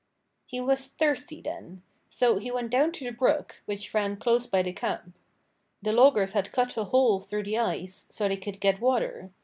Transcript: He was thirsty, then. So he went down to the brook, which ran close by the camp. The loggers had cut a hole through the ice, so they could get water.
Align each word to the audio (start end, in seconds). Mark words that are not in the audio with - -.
He 0.47 0.59
was 0.59 0.87
thirsty, 0.87 1.41
then. 1.41 1.83
So 2.09 2.39
he 2.39 2.49
went 2.49 2.71
down 2.71 2.91
to 2.93 3.05
the 3.05 3.11
brook, 3.11 3.61
which 3.65 3.93
ran 3.93 4.17
close 4.17 4.47
by 4.47 4.63
the 4.63 4.73
camp. 4.73 5.13
The 5.83 5.93
loggers 5.93 6.31
had 6.31 6.51
cut 6.51 6.75
a 6.75 6.85
hole 6.85 7.21
through 7.21 7.43
the 7.43 7.59
ice, 7.59 8.07
so 8.09 8.27
they 8.27 8.37
could 8.37 8.59
get 8.59 8.81
water. 8.81 9.29